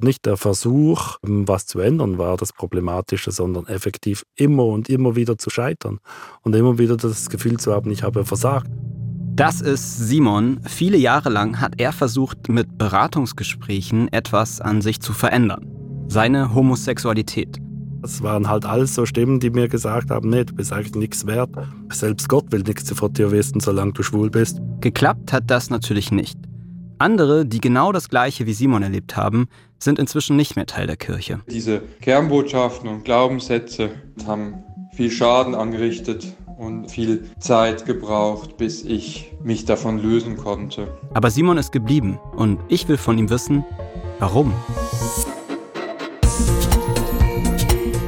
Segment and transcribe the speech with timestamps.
[0.00, 5.38] Nicht der Versuch, was zu ändern, war das Problematische, sondern effektiv immer und immer wieder
[5.38, 5.98] zu scheitern
[6.42, 8.70] und immer wieder das Gefühl zu haben, ich habe versagt.
[9.34, 10.60] Das ist Simon.
[10.64, 15.66] Viele Jahre lang hat er versucht, mit Beratungsgesprächen etwas an sich zu verändern.
[16.06, 17.58] Seine Homosexualität.
[18.04, 21.26] Es waren halt alles so Stimmen, die mir gesagt haben, nee, du bist eigentlich nichts
[21.26, 21.50] wert.
[21.92, 24.60] Selbst Gott will nichts von dir wissen, solange du schwul bist.
[24.80, 26.38] Geklappt hat das natürlich nicht.
[26.98, 29.46] Andere, die genau das Gleiche wie Simon erlebt haben,
[29.78, 31.40] sind inzwischen nicht mehr Teil der Kirche.
[31.48, 33.90] Diese Kernbotschaften und Glaubenssätze
[34.26, 36.26] haben viel Schaden angerichtet
[36.58, 40.88] und viel Zeit gebraucht, bis ich mich davon lösen konnte.
[41.14, 43.64] Aber Simon ist geblieben und ich will von ihm wissen,
[44.18, 44.52] warum.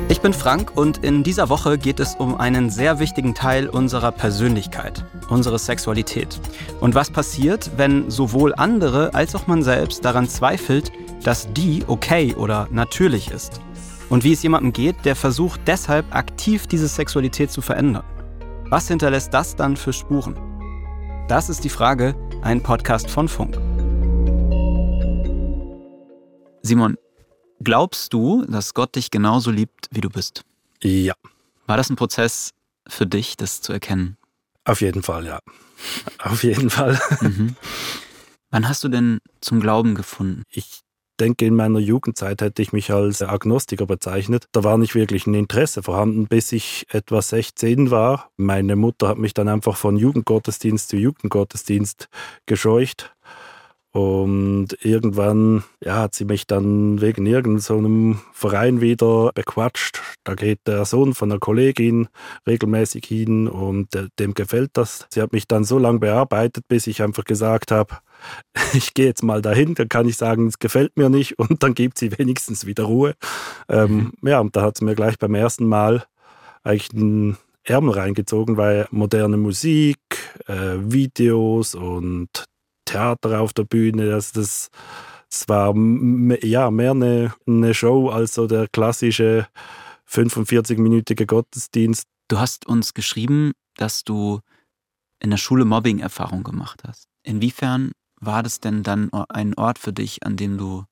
[0.08, 4.10] Ich bin Frank und in dieser Woche geht es um einen sehr wichtigen Teil unserer
[4.10, 6.40] Persönlichkeit, unsere Sexualität.
[6.80, 10.90] Und was passiert, wenn sowohl andere als auch man selbst daran zweifelt,
[11.22, 13.60] dass die okay oder natürlich ist.
[14.08, 18.04] Und wie es jemandem geht, der versucht deshalb aktiv diese Sexualität zu verändern.
[18.70, 20.36] Was hinterlässt das dann für Spuren?
[21.28, 23.56] Das ist die Frage, ein Podcast von Funk.
[26.62, 26.96] Simon,
[27.62, 30.44] Glaubst du, dass Gott dich genauso liebt, wie du bist?
[30.82, 31.12] Ja.
[31.66, 32.52] War das ein Prozess
[32.88, 34.16] für dich, das zu erkennen?
[34.64, 35.40] Auf jeden Fall, ja.
[36.18, 36.98] Auf jeden Fall.
[37.20, 37.56] Mhm.
[38.50, 40.44] Wann hast du denn zum Glauben gefunden?
[40.50, 40.80] Ich
[41.20, 44.46] denke, in meiner Jugendzeit hätte ich mich als Agnostiker bezeichnet.
[44.52, 48.30] Da war nicht wirklich ein Interesse vorhanden, bis ich etwa 16 war.
[48.36, 52.08] Meine Mutter hat mich dann einfach von Jugendgottesdienst zu Jugendgottesdienst
[52.46, 53.14] gescheucht.
[53.92, 60.00] Und irgendwann ja, hat sie mich dann wegen irgendeinem so Verein wieder bequatscht.
[60.22, 62.08] Da geht der Sohn von einer Kollegin
[62.46, 63.88] regelmäßig hin und
[64.20, 65.06] dem gefällt das.
[65.10, 67.96] Sie hat mich dann so lange bearbeitet, bis ich einfach gesagt habe,
[68.74, 71.74] ich gehe jetzt mal dahin, dann kann ich sagen, es gefällt mir nicht und dann
[71.74, 73.14] gibt sie wenigstens wieder Ruhe.
[73.68, 74.28] Ähm, mhm.
[74.28, 76.04] ja, und da hat sie mir gleich beim ersten Mal
[76.62, 79.98] eigentlich einen Ärmel reingezogen, weil moderne Musik,
[80.46, 82.44] äh, Videos und
[82.90, 84.10] Theater auf der Bühne.
[84.10, 84.70] Das, das,
[85.28, 85.74] das war
[86.42, 89.46] ja, mehr eine, eine Show als so der klassische
[90.08, 92.08] 45-minütige Gottesdienst.
[92.28, 94.40] Du hast uns geschrieben, dass du
[95.20, 97.06] in der Schule Mobbing-Erfahrung gemacht hast.
[97.22, 100.84] Inwiefern war das denn dann ein Ort für dich, an dem du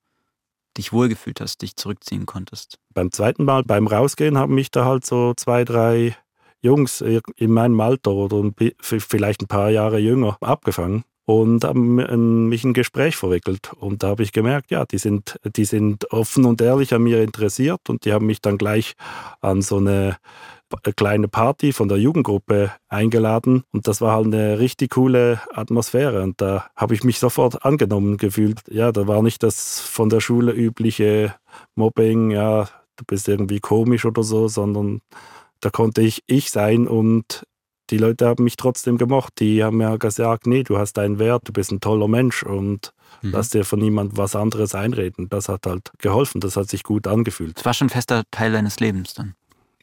[0.77, 2.79] dich wohlgefühlt hast, dich zurückziehen konntest?
[2.95, 6.17] Beim zweiten Mal, beim Rausgehen, haben mich da halt so zwei, drei
[6.61, 8.51] Jungs in meinem Alter oder
[8.81, 13.71] vielleicht ein paar Jahre jünger abgefangen und haben mich ein Gespräch verwickelt.
[13.79, 17.23] Und da habe ich gemerkt, ja, die sind, die sind offen und ehrlich an mir
[17.23, 18.95] interessiert und die haben mich dann gleich
[19.43, 20.17] an so eine
[20.97, 26.41] kleine Party von der Jugendgruppe eingeladen und das war halt eine richtig coole Atmosphäre und
[26.41, 28.63] da habe ich mich sofort angenommen gefühlt.
[28.71, 31.35] Ja, da war nicht das von der Schule übliche
[31.75, 35.03] Mobbing, ja, du bist irgendwie komisch oder so, sondern
[35.61, 37.45] da konnte ich ich sein und
[37.91, 39.35] die Leute haben mich trotzdem gemocht.
[39.39, 42.93] Die haben mir gesagt, nee, du hast einen Wert, du bist ein toller Mensch und
[43.23, 43.33] mhm.
[43.33, 45.29] lass dir von niemandem was anderes einreden.
[45.29, 47.57] Das hat halt geholfen, das hat sich gut angefühlt.
[47.57, 49.35] Das war schon ein fester Teil deines Lebens dann?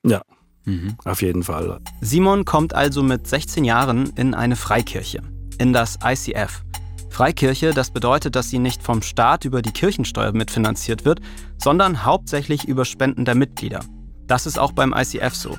[0.03, 0.21] Ja,
[0.65, 0.95] mhm.
[1.03, 1.79] auf jeden Fall.
[2.01, 5.21] Simon kommt also mit 16 Jahren in eine Freikirche,
[5.57, 6.63] in das ICF.
[7.09, 11.21] Freikirche, das bedeutet, dass sie nicht vom Staat über die Kirchensteuer mitfinanziert wird,
[11.57, 13.79] sondern hauptsächlich über Spenden der Mitglieder.
[14.27, 15.57] Das ist auch beim ICF so.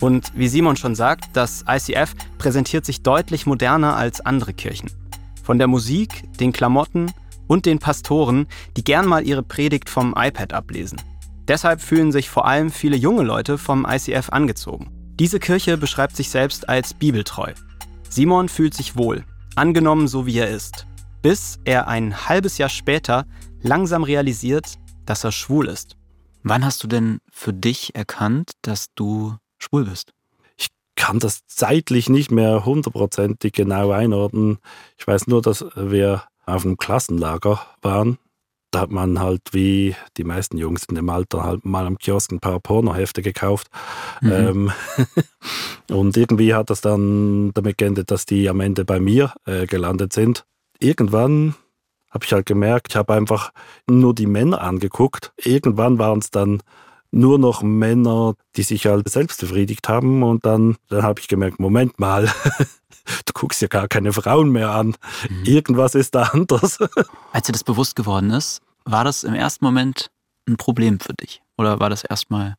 [0.00, 4.90] Und wie Simon schon sagt, das ICF präsentiert sich deutlich moderner als andere Kirchen.
[5.42, 7.12] Von der Musik, den Klamotten
[7.46, 8.46] und den Pastoren,
[8.76, 11.00] die gern mal ihre Predigt vom iPad ablesen.
[11.46, 14.88] Deshalb fühlen sich vor allem viele junge Leute vom ICF angezogen.
[15.18, 17.52] Diese Kirche beschreibt sich selbst als bibeltreu.
[18.08, 19.24] Simon fühlt sich wohl,
[19.54, 20.86] angenommen so wie er ist,
[21.22, 23.26] bis er ein halbes Jahr später
[23.62, 25.96] langsam realisiert, dass er schwul ist.
[26.42, 30.12] Wann hast du denn für dich erkannt, dass du schwul bist?
[30.56, 34.58] Ich kann das zeitlich nicht mehr hundertprozentig genau einordnen.
[34.98, 38.18] Ich weiß nur, dass wir auf einem Klassenlager waren.
[38.70, 42.30] Da hat man halt wie die meisten Jungs in dem Alter halt mal am Kiosk
[42.30, 43.68] ein paar Pornohefte gekauft.
[44.20, 44.32] Mhm.
[44.32, 44.72] Ähm,
[45.90, 50.12] und irgendwie hat das dann damit geendet, dass die am Ende bei mir äh, gelandet
[50.12, 50.44] sind.
[50.78, 51.56] Irgendwann
[52.10, 53.52] habe ich halt gemerkt, ich habe einfach
[53.88, 55.32] nur die Männer angeguckt.
[55.36, 56.62] Irgendwann waren es dann
[57.10, 60.22] nur noch Männer, die sich halt selbst befriedigt haben.
[60.22, 62.26] Und dann, dann habe ich gemerkt, Moment mal,
[63.26, 64.96] du guckst ja gar keine Frauen mehr an.
[65.28, 65.44] Mhm.
[65.44, 66.78] Irgendwas ist da anders.
[67.32, 70.10] Als dir das bewusst geworden ist, war das im ersten Moment
[70.48, 71.42] ein Problem für dich?
[71.58, 72.54] Oder war das erstmal,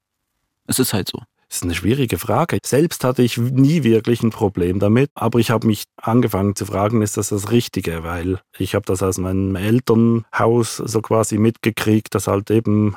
[0.68, 1.19] es ist halt so?
[1.47, 2.59] Das ist eine schwierige Frage.
[2.65, 7.01] Selbst hatte ich nie wirklich ein Problem damit, aber ich habe mich angefangen zu fragen,
[7.01, 8.04] ist das das Richtige?
[8.04, 12.95] Weil ich habe das aus meinem Elternhaus so quasi mitgekriegt, dass halt eben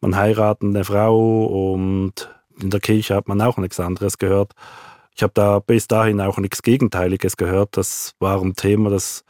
[0.00, 2.30] man heiratet eine Frau und
[2.60, 4.52] in der Kirche hat man auch nichts anderes gehört.
[5.14, 7.76] Ich habe da bis dahin auch nichts Gegenteiliges gehört.
[7.76, 9.24] Das war ein Thema, das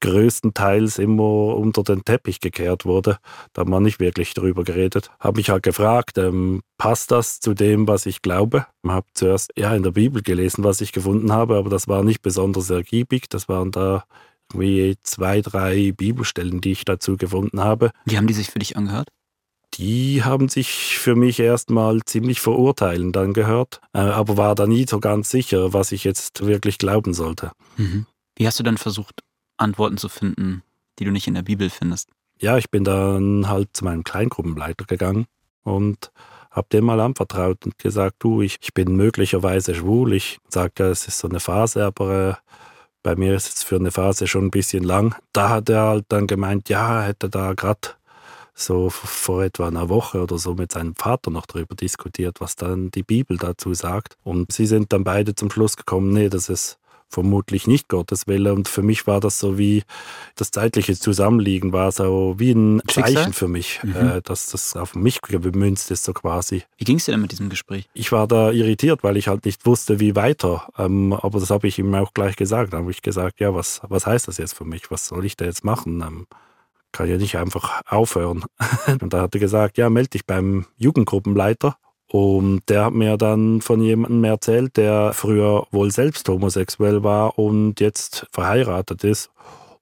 [0.00, 3.16] größtenteils immer unter den Teppich gekehrt wurde.
[3.52, 5.10] Da hat man nicht wirklich darüber geredet.
[5.18, 8.66] Habe mich halt gefragt, ähm, passt das zu dem, was ich glaube?
[8.82, 12.02] Ich habe zuerst ja in der Bibel gelesen, was ich gefunden habe, aber das war
[12.02, 13.30] nicht besonders ergiebig.
[13.30, 14.04] Das waren da
[14.52, 17.90] irgendwie zwei, drei Bibelstellen, die ich dazu gefunden habe.
[18.04, 19.08] Wie haben die sich für dich angehört?
[19.78, 25.00] Die haben sich für mich erstmal ziemlich verurteilend angehört, äh, aber war da nie so
[25.00, 27.50] ganz sicher, was ich jetzt wirklich glauben sollte.
[27.76, 28.06] Mhm.
[28.36, 29.22] Wie hast du dann versucht,
[29.56, 30.62] Antworten zu finden,
[30.98, 32.08] die du nicht in der Bibel findest?
[32.40, 35.26] Ja, ich bin dann halt zu meinem Kleingruppenleiter gegangen
[35.62, 36.10] und
[36.50, 40.12] habe dem mal anvertraut und gesagt, du, ich, ich bin möglicherweise schwul.
[40.12, 42.34] Ich sage, es ist so eine Phase, aber äh,
[43.02, 45.16] bei mir ist es für eine Phase schon ein bisschen lang.
[45.32, 47.90] Da hat er halt dann gemeint, ja, er hätte da gerade
[48.54, 52.90] so vor etwa einer Woche oder so mit seinem Vater noch darüber diskutiert, was dann
[52.90, 54.16] die Bibel dazu sagt.
[54.22, 56.78] Und sie sind dann beide zum Schluss gekommen, nee, das ist
[57.14, 58.52] vermutlich nicht Gottes Wille.
[58.52, 59.84] Und für mich war das so wie
[60.34, 63.14] das zeitliche Zusammenliegen war so wie ein Schicksal?
[63.14, 63.94] Zeichen für mich, mhm.
[63.94, 66.64] äh, dass das auf mich gemünzt ist, so quasi.
[66.76, 67.88] Wie ging es dir denn mit diesem Gespräch?
[67.94, 70.68] Ich war da irritiert, weil ich halt nicht wusste, wie weiter.
[70.76, 72.72] Ähm, aber das habe ich ihm auch gleich gesagt.
[72.72, 74.90] Da habe ich gesagt, ja, was, was heißt das jetzt für mich?
[74.90, 76.00] Was soll ich da jetzt machen?
[76.00, 76.26] Ähm,
[76.94, 78.44] kann ja nicht einfach aufhören.
[79.00, 81.76] Und da hat er gesagt, ja, melde dich beim Jugendgruppenleiter.
[82.10, 87.80] Und der hat mir dann von jemandem erzählt, der früher wohl selbst homosexuell war und
[87.80, 89.30] jetzt verheiratet ist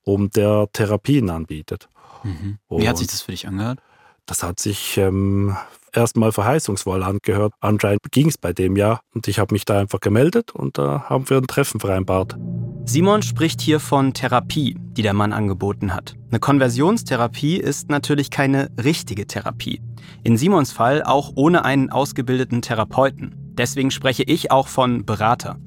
[0.02, 1.88] und der Therapien anbietet.
[2.22, 2.58] Mhm.
[2.70, 3.80] Wie hat sich das für dich angehört?
[4.26, 5.56] Das hat sich ähm,
[5.92, 7.52] erstmal verheißungsvoll angehört.
[7.60, 11.04] Anscheinend ging es bei dem ja und ich habe mich da einfach gemeldet und da
[11.08, 12.36] haben wir ein Treffen vereinbart.
[12.84, 16.14] Simon spricht hier von Therapie, die der Mann angeboten hat.
[16.30, 19.80] Eine Konversionstherapie ist natürlich keine richtige Therapie.
[20.24, 23.34] In Simons Fall auch ohne einen ausgebildeten Therapeuten.
[23.56, 25.58] Deswegen spreche ich auch von Berater.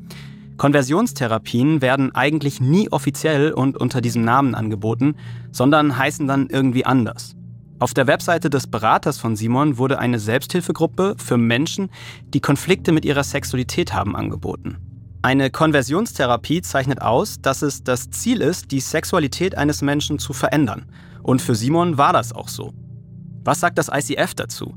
[0.58, 5.16] Konversionstherapien werden eigentlich nie offiziell und unter diesem Namen angeboten,
[5.52, 7.35] sondern heißen dann irgendwie anders.
[7.78, 11.90] Auf der Webseite des Beraters von Simon wurde eine Selbsthilfegruppe für Menschen,
[12.34, 14.78] die Konflikte mit ihrer Sexualität haben, angeboten.
[15.22, 20.86] Eine Konversionstherapie zeichnet aus, dass es das Ziel ist, die Sexualität eines Menschen zu verändern.
[21.22, 22.74] Und für Simon war das auch so.
[23.44, 24.76] Was sagt das ICF dazu?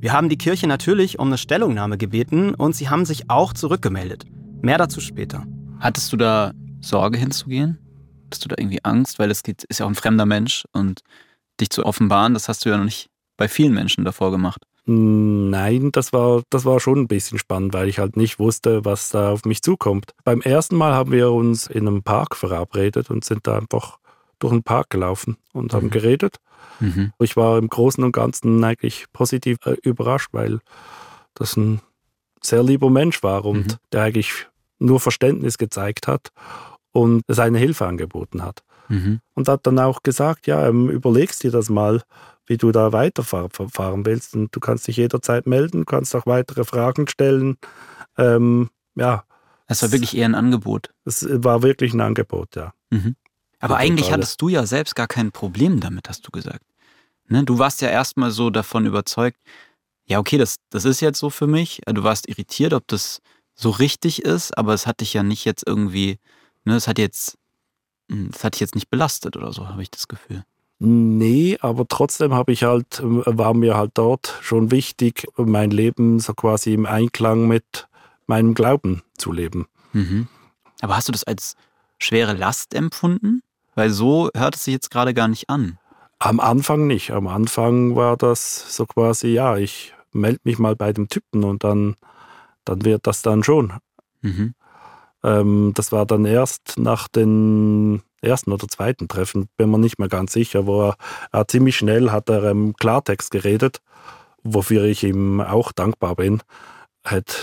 [0.00, 4.24] Wir haben die Kirche natürlich um eine Stellungnahme gebeten und sie haben sich auch zurückgemeldet.
[4.62, 5.44] Mehr dazu später.
[5.80, 7.78] Hattest du da Sorge hinzugehen?
[8.32, 9.18] Hast du da irgendwie Angst?
[9.18, 11.02] Weil es ist ja auch ein fremder Mensch und
[11.60, 14.62] dich zu offenbaren, das hast du ja noch nicht bei vielen Menschen davor gemacht.
[14.90, 19.10] Nein, das war, das war schon ein bisschen spannend, weil ich halt nicht wusste, was
[19.10, 20.12] da auf mich zukommt.
[20.24, 23.98] Beim ersten Mal haben wir uns in einem Park verabredet und sind da einfach
[24.38, 25.90] durch den Park gelaufen und haben mhm.
[25.90, 26.36] geredet.
[26.80, 27.12] Mhm.
[27.18, 30.60] Ich war im Großen und Ganzen eigentlich positiv äh, überrascht, weil
[31.34, 31.80] das ein
[32.42, 33.76] sehr lieber Mensch war und mhm.
[33.92, 34.46] der eigentlich
[34.78, 36.30] nur Verständnis gezeigt hat
[36.92, 38.62] und seine Hilfe angeboten hat.
[38.88, 39.20] Mhm.
[39.34, 42.02] Und hat dann auch gesagt, ja, ähm, überlegst dir das mal,
[42.46, 44.34] wie du da weiterfahren willst.
[44.34, 47.58] Und du kannst dich jederzeit melden, kannst auch weitere Fragen stellen.
[48.16, 49.24] Ähm, ja.
[49.66, 50.90] Es war wirklich eher ein Angebot.
[51.04, 52.72] Es war wirklich ein Angebot, ja.
[52.90, 53.16] Mhm.
[53.60, 56.64] Aber Für eigentlich hattest du ja selbst gar kein Problem damit, hast du gesagt.
[57.28, 57.44] Ne?
[57.44, 59.38] Du warst ja erstmal so davon überzeugt,
[60.06, 61.82] ja, okay, das, das ist jetzt so für mich.
[61.86, 63.20] Du warst irritiert, ob das
[63.54, 66.18] so richtig ist, aber es hat dich ja nicht jetzt irgendwie,
[66.64, 67.36] ne, es hat jetzt,
[68.10, 70.44] hm, es hat dich jetzt nicht belastet oder so, habe ich das Gefühl.
[70.80, 76.34] Nee, aber trotzdem habe ich halt, war mir halt dort schon wichtig, mein Leben so
[76.34, 77.88] quasi im Einklang mit
[78.26, 79.66] meinem Glauben zu leben.
[79.92, 80.28] Mhm.
[80.80, 81.56] Aber hast du das als
[81.98, 83.42] schwere Last empfunden?
[83.74, 85.78] Weil so hört es sich jetzt gerade gar nicht an.
[86.20, 87.10] Am Anfang nicht.
[87.10, 91.64] Am Anfang war das so quasi, ja, ich melde mich mal bei dem Typen und
[91.64, 91.96] dann,
[92.64, 93.72] dann wird das dann schon.
[94.22, 94.54] Mhm.
[95.24, 100.08] Ähm, das war dann erst nach den ersten oder zweiten Treffen, bin mir nicht mehr
[100.08, 100.96] ganz sicher, wo er,
[101.32, 103.78] er ziemlich schnell hat er im Klartext geredet,
[104.42, 106.42] wofür ich ihm auch dankbar bin.
[107.04, 107.34] Hätte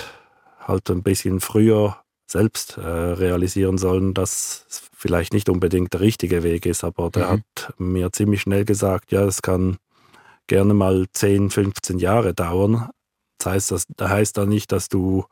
[0.59, 6.43] halt ein bisschen früher selbst äh, realisieren sollen, dass es vielleicht nicht unbedingt der richtige
[6.43, 7.29] Weg ist, aber der mhm.
[7.31, 9.77] hat mir ziemlich schnell gesagt, ja, es kann
[10.47, 12.89] gerne mal 10, 15 Jahre dauern.
[13.37, 15.25] Das heißt, das heißt dann nicht, dass du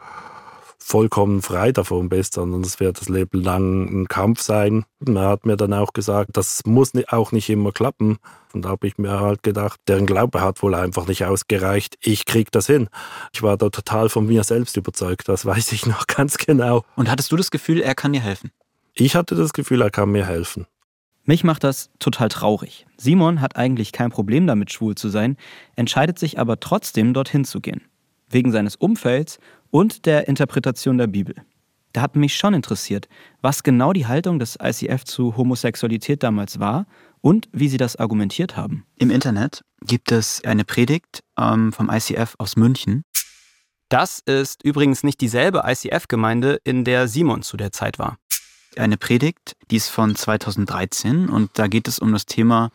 [0.84, 4.84] vollkommen frei davon bist, sondern es wird das Leben lang ein Kampf sein.
[5.00, 8.18] Man hat mir dann auch gesagt, das muss auch nicht immer klappen.
[8.54, 11.98] Und da habe ich mir halt gedacht, deren Glaube hat wohl einfach nicht ausgereicht.
[12.02, 12.90] Ich krieg das hin.
[13.34, 15.30] Ich war da total von mir selbst überzeugt.
[15.30, 16.84] Das weiß ich noch ganz genau.
[16.96, 18.52] Und hattest du das Gefühl, er kann dir helfen?
[18.94, 20.68] Ich hatte das Gefühl, er kann mir helfen.
[21.24, 22.86] Mich macht das total traurig.
[22.98, 25.38] Simon hat eigentlich kein Problem damit, schwul zu sein,
[25.78, 27.82] entscheidet sich aber trotzdem, dorthin zu gehen.
[28.34, 31.36] Wegen seines Umfelds und der Interpretation der Bibel.
[31.94, 33.08] Da hat mich schon interessiert,
[33.42, 36.88] was genau die Haltung des ICF zu Homosexualität damals war
[37.22, 38.86] und wie sie das argumentiert haben.
[38.98, 43.04] Im Internet gibt es eine Predigt ähm, vom ICF aus München.
[43.90, 48.18] Das ist übrigens nicht dieselbe ICF-Gemeinde, in der Simon zu der Zeit war
[48.78, 52.72] eine Predigt, die ist von 2013 und da geht es um das Thema,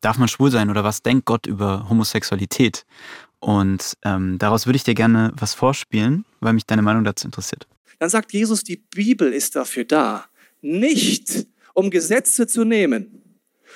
[0.00, 2.84] darf man schwul sein oder was denkt Gott über Homosexualität?
[3.42, 7.66] Und ähm, daraus würde ich dir gerne was vorspielen, weil mich deine Meinung dazu interessiert.
[7.98, 10.26] Dann sagt Jesus, die Bibel ist dafür da,
[10.60, 13.21] nicht um Gesetze zu nehmen,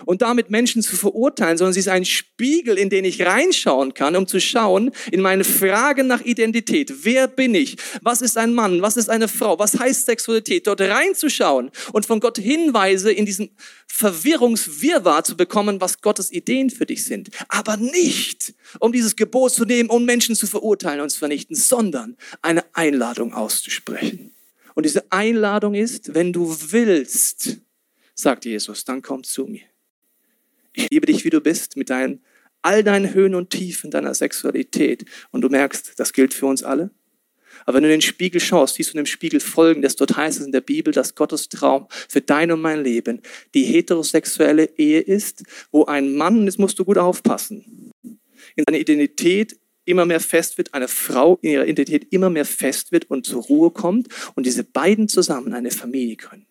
[0.05, 4.17] und damit Menschen zu verurteilen, sondern sie ist ein Spiegel, in den ich reinschauen kann,
[4.17, 7.05] um zu schauen in meine Fragen nach Identität.
[7.05, 7.77] Wer bin ich?
[8.03, 8.83] Was ist ein Mann?
[8.83, 9.59] Was ist eine Frau?
[9.59, 10.67] Was heißt Sexualität?
[10.67, 13.51] Dort reinzuschauen und von Gott Hinweise in diesem
[13.87, 17.31] Verwirrungswirrwarr zu bekommen, was Gottes Ideen für dich sind.
[17.49, 22.17] Aber nicht, um dieses Gebot zu nehmen, um Menschen zu verurteilen und zu vernichten, sondern
[22.43, 24.33] eine Einladung auszusprechen.
[24.75, 27.59] Und diese Einladung ist, wenn du willst,
[28.15, 29.63] sagt Jesus, dann komm zu mir.
[30.77, 32.21] Ich liebe dich, wie du bist, mit deinen,
[32.63, 35.07] all deinen Höhen und Tiefen deiner Sexualität.
[35.31, 36.91] Und du merkst, das gilt für uns alle.
[37.65, 39.97] Aber wenn du in den Spiegel schaust, siehst du in dem Spiegel folgendes.
[39.97, 43.23] Dort heißt es in der Bibel, dass Gottes Traum für dein und mein Leben
[43.55, 47.93] die heterosexuelle Ehe ist, wo ein Mann, jetzt musst du gut aufpassen,
[48.55, 52.93] in seiner Identität immer mehr fest wird, eine Frau in ihrer Identität immer mehr fest
[52.93, 56.47] wird und zur Ruhe kommt und diese beiden zusammen eine Familie können.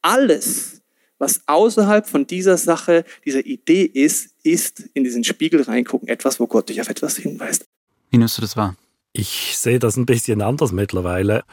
[0.00, 0.77] Alles
[1.18, 6.46] was außerhalb von dieser Sache, dieser Idee ist, ist in diesen Spiegel reingucken, etwas, wo
[6.46, 7.66] Gott dich auf etwas hinweist.
[8.10, 8.76] Wie nimmst du das wahr?
[9.12, 11.44] Ich sehe das ein bisschen anders mittlerweile,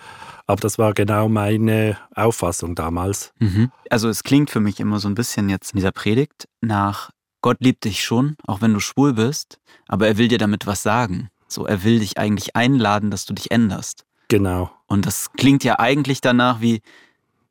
[0.46, 3.34] aber das war genau meine Auffassung damals.
[3.40, 3.72] Mhm.
[3.90, 7.58] Also es klingt für mich immer so ein bisschen jetzt in dieser Predigt nach Gott
[7.60, 11.30] liebt dich schon, auch wenn du schwul bist, aber er will dir damit was sagen.
[11.48, 14.04] So, er will dich eigentlich einladen, dass du dich änderst.
[14.30, 14.72] Genau.
[14.88, 16.82] Und das klingt ja eigentlich danach wie,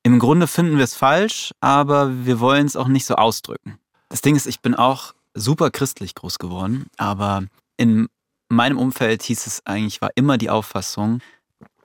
[0.05, 3.79] im Grunde finden wir es falsch, aber wir wollen es auch nicht so ausdrücken.
[4.11, 7.45] Das Ding ist, ich bin auch super christlich groß geworden, aber
[7.77, 8.09] in
[8.49, 11.21] meinem Umfeld hieß es eigentlich, war immer die Auffassung,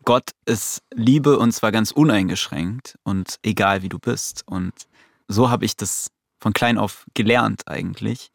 [0.05, 4.43] Gott ist Liebe und zwar ganz uneingeschränkt und egal wie du bist.
[4.45, 4.73] Und
[5.27, 6.09] so habe ich das
[6.41, 8.31] von klein auf gelernt eigentlich,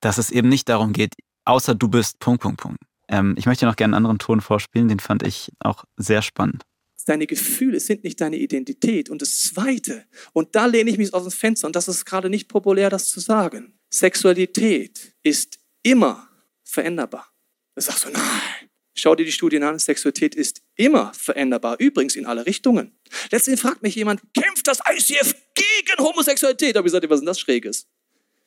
[0.00, 2.78] dass es eben nicht darum geht, außer du bist Punkt, Punkt, Punkt.
[3.08, 6.62] Ähm, ich möchte noch gerne einen anderen Ton vorspielen, den fand ich auch sehr spannend.
[7.04, 9.10] Deine Gefühle sind nicht deine Identität.
[9.10, 12.30] Und das Zweite, und da lehne ich mich aus dem Fenster, und das ist gerade
[12.30, 13.78] nicht populär, das zu sagen.
[13.90, 16.28] Sexualität ist immer
[16.62, 17.30] veränderbar.
[17.74, 18.70] Da sagst du, nein.
[18.96, 22.96] Schau dir die Studien an, Sexualität ist immer veränderbar, übrigens in alle Richtungen.
[23.30, 26.74] Letztendlich fragt mich jemand, kämpft das ICF gegen Homosexualität?
[26.74, 27.88] Da habe ich gesagt, was ist denn das Schräges?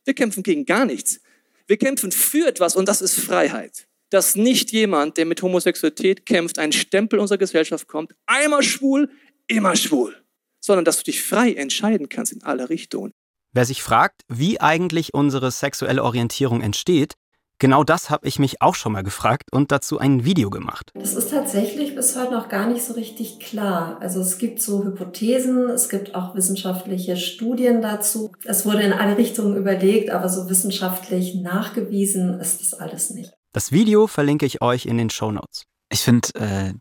[0.06, 1.20] Wir kämpfen gegen gar nichts.
[1.68, 6.60] Wir kämpfen für etwas und das ist Freiheit dass nicht jemand, der mit Homosexualität kämpft,
[6.60, 9.10] ein Stempel unserer Gesellschaft kommt, einmal schwul,
[9.48, 10.16] immer schwul,
[10.60, 13.12] sondern dass du dich frei entscheiden kannst in alle Richtungen.
[13.54, 17.14] Wer sich fragt, wie eigentlich unsere sexuelle Orientierung entsteht,
[17.60, 20.92] genau das habe ich mich auch schon mal gefragt und dazu ein Video gemacht.
[20.94, 23.98] Das ist tatsächlich bis heute noch gar nicht so richtig klar.
[24.00, 28.32] Also es gibt so Hypothesen, es gibt auch wissenschaftliche Studien dazu.
[28.44, 33.37] Es wurde in alle Richtungen überlegt, aber so wissenschaftlich nachgewiesen ist das alles nicht.
[33.58, 35.66] Das Video verlinke ich euch in den Show Notes.
[35.90, 36.74] Ich finde äh,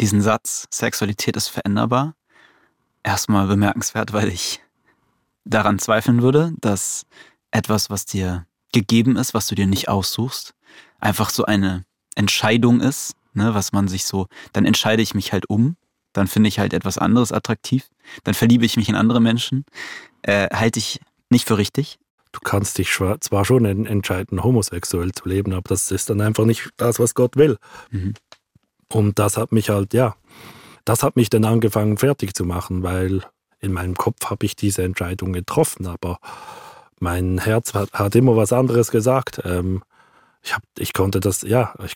[0.00, 2.14] diesen Satz, Sexualität ist veränderbar,
[3.02, 4.62] erstmal bemerkenswert, weil ich
[5.44, 7.04] daran zweifeln würde, dass
[7.50, 10.54] etwas, was dir gegeben ist, was du dir nicht aussuchst,
[11.00, 15.50] einfach so eine Entscheidung ist, ne, was man sich so, dann entscheide ich mich halt
[15.50, 15.76] um,
[16.12, 17.88] dann finde ich halt etwas anderes attraktiv,
[18.22, 19.64] dann verliebe ich mich in andere Menschen,
[20.22, 21.98] äh, halte ich nicht für richtig
[22.34, 26.70] du kannst dich zwar schon entscheiden, homosexuell zu leben, aber das ist dann einfach nicht
[26.76, 27.58] das, was Gott will.
[27.90, 28.14] Mhm.
[28.92, 30.16] Und das hat mich halt, ja,
[30.84, 33.22] das hat mich dann angefangen fertig zu machen, weil
[33.60, 36.18] in meinem Kopf habe ich diese Entscheidung getroffen, aber
[36.98, 39.40] mein Herz hat, hat immer was anderes gesagt.
[39.44, 39.82] Ähm,
[40.42, 41.94] ich, hab, ich konnte das, ja, ich,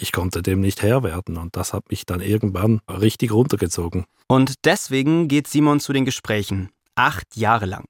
[0.00, 4.04] ich konnte dem nicht Herr werden und das hat mich dann irgendwann richtig runtergezogen.
[4.28, 6.68] Und deswegen geht Simon zu den Gesprächen.
[6.94, 7.86] Acht Jahre lang.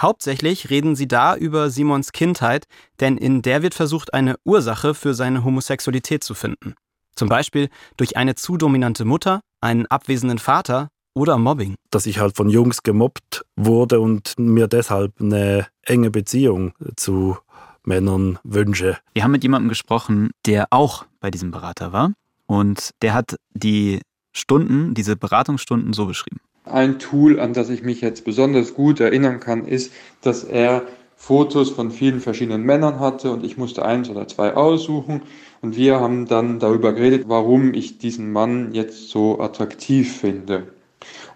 [0.00, 2.66] Hauptsächlich reden sie da über Simons Kindheit,
[3.00, 6.74] denn in der wird versucht, eine Ursache für seine Homosexualität zu finden.
[7.16, 11.74] Zum Beispiel durch eine zu dominante Mutter, einen abwesenden Vater oder Mobbing.
[11.90, 17.36] Dass ich halt von Jungs gemobbt wurde und mir deshalb eine enge Beziehung zu
[17.84, 18.96] Männern wünsche.
[19.12, 22.12] Wir haben mit jemandem gesprochen, der auch bei diesem Berater war
[22.46, 24.00] und der hat die
[24.32, 26.40] Stunden, diese Beratungsstunden so beschrieben.
[26.72, 30.82] Ein Tool, an das ich mich jetzt besonders gut erinnern kann, ist, dass er
[31.16, 35.20] Fotos von vielen verschiedenen Männern hatte und ich musste eins oder zwei aussuchen
[35.60, 40.68] und wir haben dann darüber geredet, warum ich diesen Mann jetzt so attraktiv finde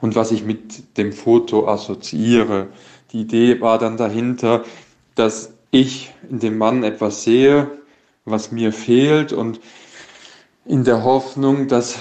[0.01, 2.69] und was ich mit dem Foto assoziiere.
[3.13, 4.65] Die Idee war dann dahinter,
[5.15, 7.71] dass ich in dem Mann etwas sehe,
[8.25, 9.61] was mir fehlt und
[10.65, 11.99] in der Hoffnung, dass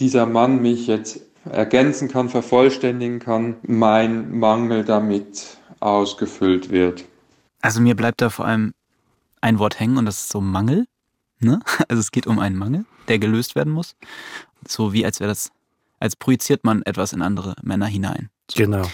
[0.00, 7.04] dieser Mann mich jetzt ergänzen kann, vervollständigen kann, mein Mangel damit ausgefüllt wird.
[7.60, 8.74] Also mir bleibt da vor allem
[9.40, 10.86] ein Wort hängen und das ist so Mangel.
[11.40, 11.60] Ne?
[11.88, 13.96] Also es geht um einen Mangel, der gelöst werden muss.
[14.66, 15.50] So wie als wäre das,
[16.00, 18.30] als projiziert man etwas in andere Männer hinein.
[18.50, 18.58] So.
[18.58, 18.88] Genau.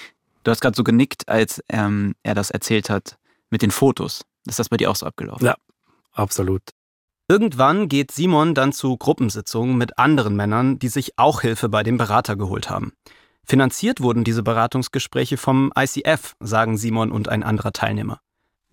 [0.45, 3.19] Du hast gerade so genickt, als ähm, er das erzählt hat
[3.51, 4.25] mit den Fotos.
[4.47, 5.47] Ist das bei dir auch so abgelaufen?
[5.47, 5.57] Ja,
[6.13, 6.63] absolut.
[7.27, 11.97] Irgendwann geht Simon dann zu Gruppensitzungen mit anderen Männern, die sich auch Hilfe bei dem
[11.97, 12.93] Berater geholt haben.
[13.47, 18.21] Finanziert wurden diese Beratungsgespräche vom ICF, sagen Simon und ein anderer Teilnehmer.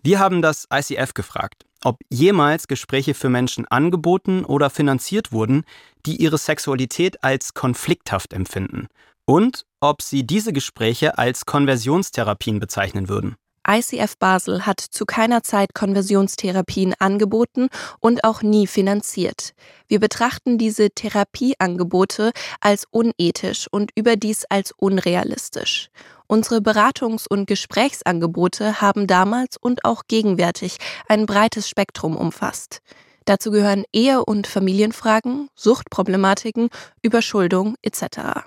[0.02, 5.64] Wir haben das ICF gefragt, ob jemals Gespräche für Menschen angeboten oder finanziert wurden,
[6.04, 8.88] die ihre Sexualität als konflikthaft empfinden
[9.24, 13.36] und ob sie diese Gespräche als Konversionstherapien bezeichnen würden.
[13.68, 17.68] ICF Basel hat zu keiner Zeit Konversionstherapien angeboten
[18.00, 19.54] und auch nie finanziert.
[19.88, 25.90] Wir betrachten diese Therapieangebote als unethisch und überdies als unrealistisch.
[26.26, 32.80] Unsere Beratungs- und Gesprächsangebote haben damals und auch gegenwärtig ein breites Spektrum umfasst.
[33.24, 36.70] Dazu gehören Ehe- und Familienfragen, Suchtproblematiken,
[37.02, 38.46] Überschuldung etc.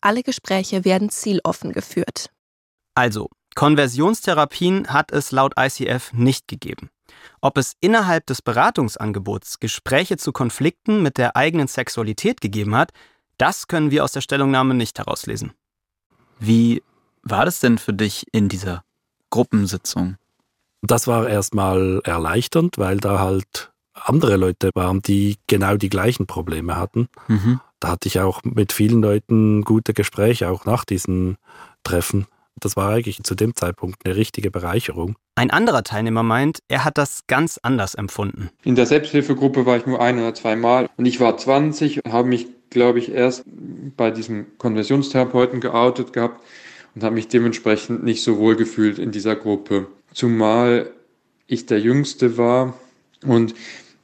[0.00, 2.30] Alle Gespräche werden zieloffen geführt.
[2.94, 6.90] Also, Konversionstherapien hat es laut ICF nicht gegeben.
[7.40, 12.92] Ob es innerhalb des Beratungsangebots Gespräche zu Konflikten mit der eigenen Sexualität gegeben hat,
[13.38, 15.52] das können wir aus der Stellungnahme nicht herauslesen.
[16.38, 16.82] Wie
[17.22, 18.84] war das denn für dich in dieser
[19.30, 20.16] Gruppensitzung?
[20.82, 26.76] Das war erstmal erleichternd, weil da halt andere Leute waren, die genau die gleichen Probleme
[26.76, 27.08] hatten.
[27.28, 27.60] Mhm.
[27.80, 31.36] Da hatte ich auch mit vielen Leuten gute Gespräche, auch nach diesen
[31.84, 32.26] Treffen.
[32.60, 35.16] Das war eigentlich zu dem Zeitpunkt eine richtige Bereicherung.
[35.34, 38.50] Ein anderer Teilnehmer meint, er hat das ganz anders empfunden.
[38.62, 42.12] In der Selbsthilfegruppe war ich nur ein oder zwei Mal und ich war 20 und
[42.12, 43.44] habe mich, glaube ich, erst
[43.96, 46.40] bei diesem Konversionstherapeuten geoutet gehabt
[46.94, 49.88] und habe mich dementsprechend nicht so wohl gefühlt in dieser Gruppe.
[50.12, 50.90] Zumal
[51.46, 52.74] ich der Jüngste war
[53.24, 53.54] und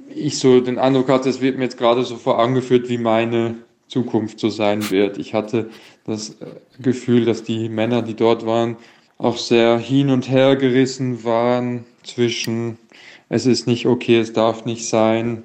[0.08, 3.56] ich so den Eindruck hatte, es wird mir jetzt gerade so vor angeführt, wie meine
[3.90, 5.18] Zukunft so sein wird.
[5.18, 5.70] Ich hatte
[6.04, 6.46] das äh,
[6.80, 8.76] Gefühl, dass die Männer, die dort waren,
[9.18, 12.78] auch sehr hin und her gerissen waren zwischen
[13.28, 15.44] es ist nicht okay, es darf nicht sein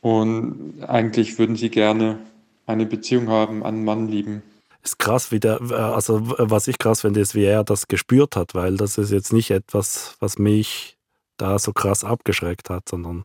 [0.00, 2.18] und eigentlich würden sie gerne
[2.66, 4.42] eine Beziehung haben, einen Mann lieben.
[4.82, 8.54] Ist krass, wie der, also was ich krass finde, ist, wie er das gespürt hat,
[8.54, 10.96] weil das ist jetzt nicht etwas, was mich
[11.36, 13.24] da so krass abgeschreckt hat, sondern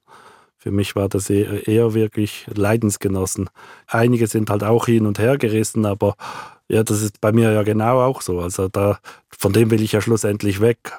[0.64, 3.50] für mich war das eher wirklich Leidensgenossen.
[3.86, 6.16] Einige sind halt auch hin und her gerissen, aber
[6.70, 8.40] ja, das ist bei mir ja genau auch so.
[8.40, 8.98] Also da,
[9.38, 10.98] von dem will ich ja schlussendlich weg.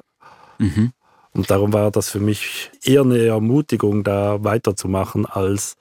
[0.59, 0.93] Mhm.
[1.31, 5.77] Und darum war das für mich eher eine Ermutigung, da weiterzumachen, als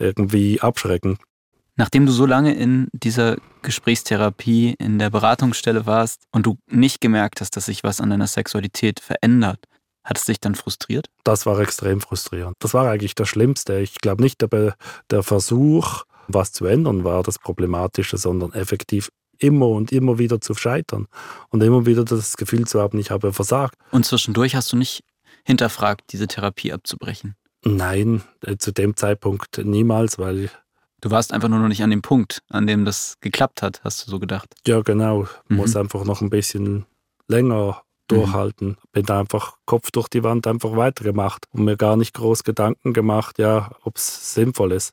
[0.00, 1.16] irgendwie abschrecken.
[1.76, 7.40] Nachdem du so lange in dieser Gesprächstherapie, in der Beratungsstelle warst und du nicht gemerkt
[7.40, 9.60] hast, dass sich was an deiner Sexualität verändert,
[10.10, 11.06] hat es dich dann frustriert?
[11.24, 12.56] Das war extrem frustrierend.
[12.58, 13.78] Das war eigentlich das Schlimmste.
[13.78, 14.74] Ich glaube nicht, der,
[15.08, 20.54] der Versuch, was zu ändern, war das Problematische, sondern effektiv immer und immer wieder zu
[20.54, 21.06] scheitern
[21.48, 23.76] und immer wieder das Gefühl zu haben, ich habe versagt.
[23.92, 25.04] Und zwischendurch hast du nicht
[25.44, 27.36] hinterfragt, diese Therapie abzubrechen?
[27.64, 30.50] Nein, äh, zu dem Zeitpunkt niemals, weil
[31.02, 34.06] Du warst einfach nur noch nicht an dem Punkt, an dem das geklappt hat, hast
[34.06, 34.54] du so gedacht.
[34.66, 35.26] Ja, genau.
[35.48, 35.56] Mhm.
[35.56, 36.84] Muss einfach noch ein bisschen
[37.26, 38.68] länger durchhalten.
[38.68, 38.76] Mhm.
[38.92, 42.92] Bin da einfach Kopf durch die Wand einfach weitergemacht und mir gar nicht groß Gedanken
[42.92, 44.92] gemacht, ja, ob es sinnvoll ist.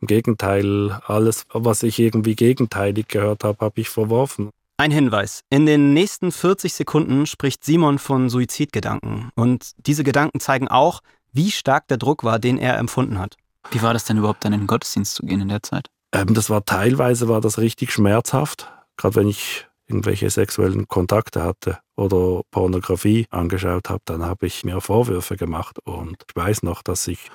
[0.00, 4.50] Im Gegenteil, alles, was ich irgendwie gegenteilig gehört habe, habe ich verworfen.
[4.76, 5.42] Ein Hinweis.
[5.50, 9.30] In den nächsten 40 Sekunden spricht Simon von Suizidgedanken.
[9.36, 11.00] Und diese Gedanken zeigen auch,
[11.32, 13.36] wie stark der Druck war, den er empfunden hat.
[13.70, 15.86] Wie war das denn überhaupt, dann in den Gottesdienst zu gehen in der Zeit?
[16.12, 18.70] Ähm, das war teilweise war das richtig schmerzhaft.
[18.96, 24.80] Gerade wenn ich irgendwelche sexuellen Kontakte hatte oder Pornografie angeschaut habe, dann habe ich mir
[24.80, 25.78] Vorwürfe gemacht.
[25.84, 27.30] Und ich weiß noch, dass ich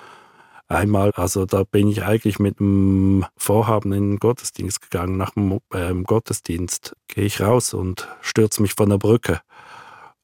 [0.71, 5.17] Einmal, also da bin ich eigentlich mit einem Vorhaben in den Gottesdienst gegangen.
[5.17, 9.41] Nach dem äh, Gottesdienst gehe ich raus und stürze mich von der Brücke.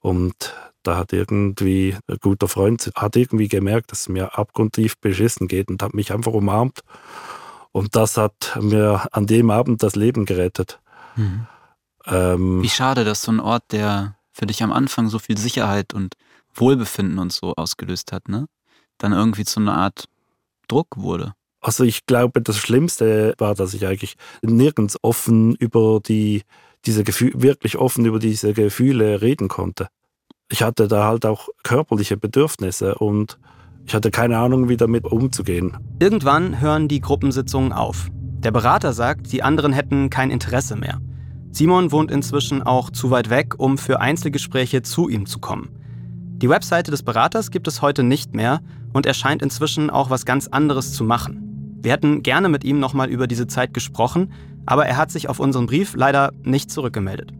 [0.02, 5.48] Und da hat irgendwie ein guter Freund hat irgendwie gemerkt, dass es mir abgrundtief beschissen
[5.48, 6.82] geht und hat mich einfach umarmt.
[7.72, 10.80] Und das hat mir an dem Abend das Leben gerettet.
[11.16, 11.48] Mhm.
[12.06, 15.94] Ähm, Wie schade, dass so ein Ort, der für dich am Anfang so viel Sicherheit
[15.94, 16.16] und
[16.54, 18.48] Wohlbefinden und so ausgelöst hat, ne?
[18.98, 20.06] Dann irgendwie zu einer Art
[20.68, 21.34] Druck wurde.
[21.62, 26.44] Also ich glaube, das Schlimmste war, dass ich eigentlich nirgends offen über die,
[26.86, 29.88] diese Gefühle, wirklich offen über diese Gefühle reden konnte.
[30.50, 33.40] Ich hatte da halt auch körperliche Bedürfnisse und
[33.88, 35.78] ich hatte keine Ahnung, wie damit umzugehen.
[36.00, 38.10] Irgendwann hören die Gruppensitzungen auf.
[38.12, 41.02] Der Berater sagt, die anderen hätten kein Interesse mehr.
[41.56, 45.70] Simon wohnt inzwischen auch zu weit weg, um für Einzelgespräche zu ihm zu kommen.
[46.42, 48.60] Die Webseite des Beraters gibt es heute nicht mehr
[48.92, 51.78] und er scheint inzwischen auch was ganz anderes zu machen.
[51.82, 54.34] Wir hätten gerne mit ihm nochmal über diese Zeit gesprochen,
[54.66, 57.32] aber er hat sich auf unseren Brief leider nicht zurückgemeldet.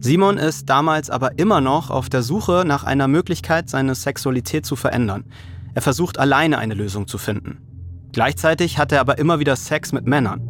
[0.00, 4.76] Simon ist damals aber immer noch auf der Suche nach einer Möglichkeit, seine Sexualität zu
[4.76, 5.26] verändern.
[5.74, 7.58] Er versucht alleine eine Lösung zu finden.
[8.14, 10.40] Gleichzeitig hat er aber immer wieder Sex mit Männern.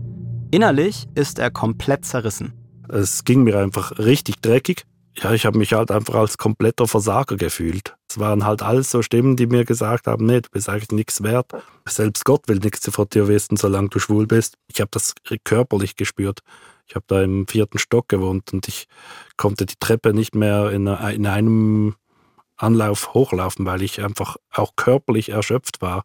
[0.53, 2.53] Innerlich ist er komplett zerrissen.
[2.88, 4.85] Es ging mir einfach richtig dreckig.
[5.16, 7.96] Ja, ich habe mich halt einfach als kompletter Versager gefühlt.
[8.09, 11.22] Es waren halt alles so Stimmen, die mir gesagt haben, nee, du bist eigentlich nichts
[11.24, 11.51] wert.
[11.88, 14.57] Selbst Gott will nichts von dir wissen, solange du schwul bist.
[14.68, 16.40] Ich habe das körperlich gespürt.
[16.87, 18.87] Ich habe da im vierten Stock gewohnt und ich
[19.37, 21.96] konnte die Treppe nicht mehr in, in einem
[22.57, 26.05] Anlauf hochlaufen, weil ich einfach auch körperlich erschöpft war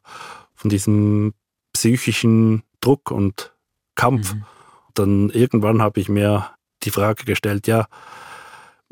[0.55, 1.33] von diesem
[1.73, 3.53] psychischen Druck und
[3.95, 4.33] Kampf.
[4.33, 4.45] Mhm.
[4.93, 6.49] Dann irgendwann habe ich mir
[6.83, 7.87] die Frage gestellt, ja,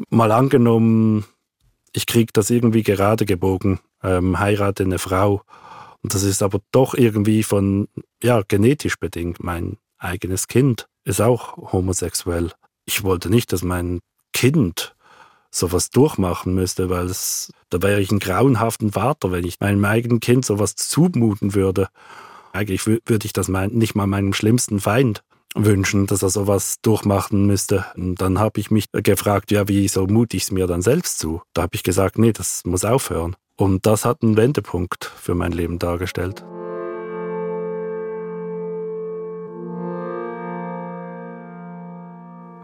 [0.10, 1.26] mal angenommen,
[1.94, 5.44] ich kriege das irgendwie gerade gebogen, ähm, heirate eine Frau.
[6.02, 7.88] Und das ist aber doch irgendwie von,
[8.24, 9.44] ja, genetisch bedingt.
[9.44, 12.52] Mein eigenes Kind ist auch homosexuell.
[12.86, 14.00] Ich wollte nicht, dass mein
[14.34, 14.96] Kind
[15.52, 20.22] sowas durchmachen müsste, weil es, da wäre ich ein grauenhaften Vater, wenn ich meinem eigenen
[20.22, 21.90] Kind sowas zumuten würde.
[22.54, 25.24] Eigentlich würde ich das mein, nicht mal meinem schlimmsten Feind
[25.56, 27.86] wünschen, dass er sowas durchmachen müsste.
[27.96, 31.42] Und dann habe ich mich gefragt, ja, wieso mute ich es mir dann selbst zu?
[31.54, 33.36] Da habe ich gesagt, nee, das muss aufhören.
[33.58, 36.44] Und das hat einen Wendepunkt für mein Leben dargestellt.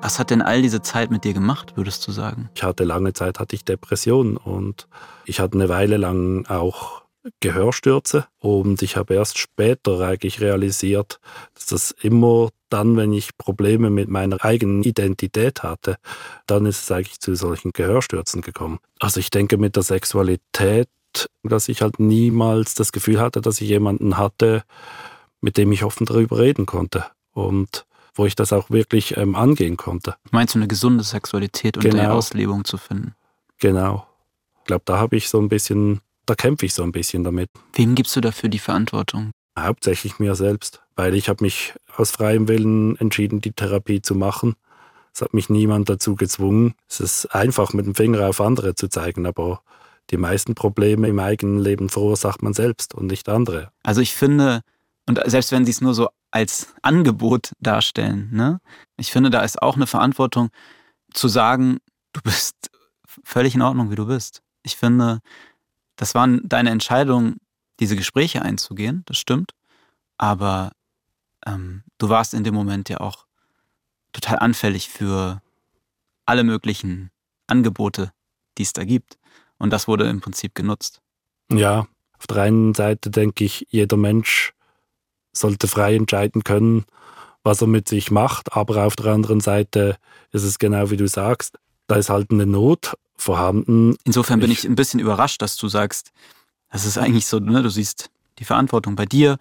[0.01, 2.49] Was hat denn all diese Zeit mit dir gemacht, würdest du sagen?
[2.55, 4.87] Ich hatte lange Zeit hatte ich Depressionen und
[5.25, 7.01] ich hatte eine Weile lang auch
[7.41, 11.19] Gehörstürze und ich habe erst später eigentlich realisiert,
[11.55, 15.97] dass das immer dann, wenn ich Probleme mit meiner eigenen Identität hatte,
[16.45, 18.79] dann ist es eigentlich zu solchen Gehörstürzen gekommen.
[18.99, 20.89] Also ich denke mit der Sexualität,
[21.43, 24.63] dass ich halt niemals das Gefühl hatte, dass ich jemanden hatte,
[25.41, 29.77] mit dem ich offen darüber reden konnte und wo ich das auch wirklich ähm, angehen
[29.77, 30.15] konnte.
[30.31, 31.99] Meinst du eine gesunde Sexualität und genau.
[31.99, 33.13] eine Auslebung zu finden?
[33.59, 34.07] Genau.
[34.59, 37.49] Ich glaube, da habe ich so ein bisschen, da kämpfe ich so ein bisschen damit.
[37.73, 39.31] Wem gibst du dafür die Verantwortung?
[39.57, 44.55] Hauptsächlich mir selbst, weil ich habe mich aus freiem Willen entschieden, die Therapie zu machen.
[45.13, 46.73] Es hat mich niemand dazu gezwungen.
[46.89, 49.61] Es ist einfach, mit dem Finger auf andere zu zeigen, aber
[50.09, 53.71] die meisten Probleme im eigenen Leben verursacht man selbst und nicht andere.
[53.83, 54.61] Also ich finde,
[55.05, 58.59] und selbst wenn sie es nur so als Angebot darstellen, ne,
[58.97, 60.49] ich finde, da ist auch eine Verantwortung
[61.13, 61.77] zu sagen,
[62.13, 62.55] du bist
[63.23, 64.41] völlig in Ordnung, wie du bist.
[64.63, 65.19] Ich finde,
[65.95, 67.37] das waren deine Entscheidungen,
[67.79, 69.51] diese Gespräche einzugehen, das stimmt.
[70.17, 70.71] Aber
[71.47, 73.25] ähm, du warst in dem Moment ja auch
[74.13, 75.41] total anfällig für
[76.25, 77.11] alle möglichen
[77.47, 78.11] Angebote,
[78.57, 79.17] die es da gibt.
[79.57, 81.01] Und das wurde im Prinzip genutzt.
[81.51, 81.87] Ja,
[82.19, 84.53] auf der einen Seite denke ich, jeder Mensch
[85.33, 86.85] sollte frei entscheiden können,
[87.43, 88.53] was er mit sich macht.
[88.53, 89.97] Aber auf der anderen Seite
[90.31, 91.57] ist es genau wie du sagst,
[91.87, 93.95] da ist halt eine Not vorhanden.
[94.03, 96.11] Insofern bin ich, ich ein bisschen überrascht, dass du sagst,
[96.71, 99.37] das ist eigentlich so, ne, du siehst die Verantwortung bei dir.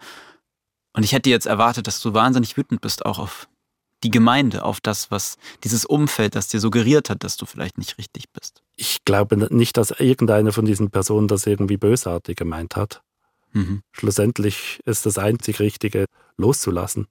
[0.96, 3.48] Und ich hätte jetzt erwartet, dass du wahnsinnig wütend bist auch auf
[4.02, 7.98] die Gemeinde, auf das, was dieses Umfeld, das dir suggeriert hat, dass du vielleicht nicht
[7.98, 8.62] richtig bist.
[8.76, 13.02] Ich glaube nicht, dass irgendeine von diesen Personen das irgendwie bösartig gemeint hat.
[13.52, 13.82] Mhm.
[13.92, 16.06] Schlussendlich ist das einzig Richtige,
[16.38, 17.08] loszulassen.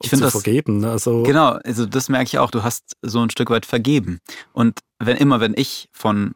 [0.00, 0.78] Ich finde das vergeben.
[0.78, 0.90] Ne?
[0.90, 2.52] Also genau, also das merke ich auch.
[2.52, 4.20] Du hast so ein Stück weit vergeben.
[4.52, 6.34] Und wenn immer, wenn ich von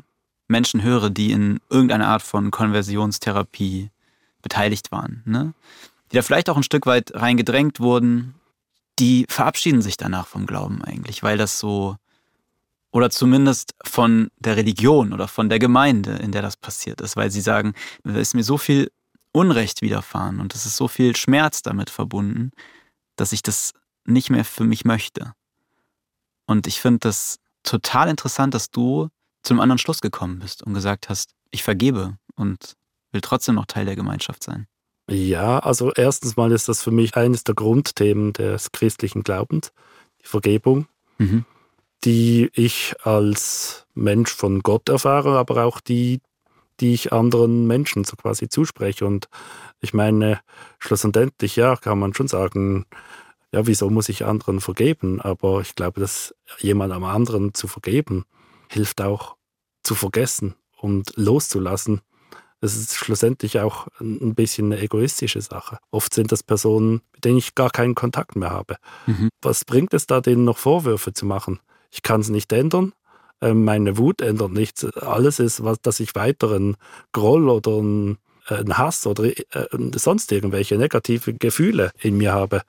[0.49, 3.91] Menschen höre, die in irgendeiner Art von Konversionstherapie
[4.43, 5.55] beteiligt waren, ne?
[6.11, 8.35] Die da vielleicht auch ein Stück weit reingedrängt wurden,
[8.99, 11.97] die verabschieden sich danach vom Glauben eigentlich, weil das so,
[12.91, 17.31] oder zumindest von der Religion oder von der Gemeinde, in der das passiert ist, weil
[17.31, 18.91] sie sagen, es ist mir so viel
[19.33, 22.51] Unrecht widerfahren und es ist so viel Schmerz damit verbunden,
[23.17, 23.73] dass ich das
[24.05, 25.35] nicht mehr für mich möchte.
[26.47, 29.09] Und ich finde das total interessant, dass du
[29.43, 32.75] zum anderen Schluss gekommen bist und gesagt hast, ich vergebe und
[33.13, 34.67] will trotzdem noch Teil der Gemeinschaft sein.
[35.11, 39.73] Ja, also erstens mal ist das für mich eines der Grundthemen des christlichen Glaubens,
[40.23, 41.45] die Vergebung, mhm.
[42.05, 46.21] die ich als Mensch von Gott erfahre, aber auch die,
[46.81, 49.07] die ich anderen Menschen so quasi zuspreche.
[49.07, 49.29] Und
[49.81, 50.41] ich meine,
[50.79, 52.85] schlussendlich, ja, kann man schon sagen,
[53.51, 55.23] ja, wieso muss ich anderen vergeben?
[55.23, 58.27] Aber ich glaube, dass jemand am anderen zu vergeben,
[58.71, 59.37] hilft auch
[59.83, 62.03] zu vergessen und loszulassen.
[62.61, 65.79] Es ist schlussendlich auch ein bisschen eine egoistische Sache.
[65.91, 68.77] Oft sind das Personen, mit denen ich gar keinen Kontakt mehr habe.
[69.07, 69.29] Mhm.
[69.43, 71.61] Was bringt es da, denen noch Vorwürfe zu machen?
[71.91, 72.93] Ich kann es nicht ändern.
[73.41, 74.85] Ähm, meine Wut ändert nichts.
[74.85, 76.77] Alles ist, was, dass ich weiteren
[77.13, 78.19] Groll oder einen
[78.77, 82.63] Hass oder äh, sonst irgendwelche negative Gefühle in mir habe.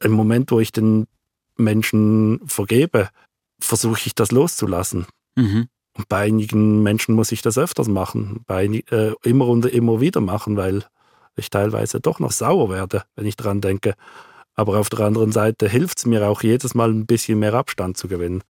[0.00, 1.06] Im Moment, wo ich den
[1.56, 3.08] Menschen vergebe,
[3.58, 5.06] versuche ich das loszulassen.
[5.34, 5.68] Mhm.
[5.96, 10.20] Und bei einigen Menschen muss ich das öfters machen, bei, äh, immer und immer wieder
[10.20, 10.84] machen, weil
[11.36, 13.94] ich teilweise doch noch sauer werde, wenn ich daran denke.
[14.54, 17.96] Aber auf der anderen Seite hilft es mir auch jedes Mal ein bisschen mehr Abstand
[17.96, 18.42] zu gewinnen.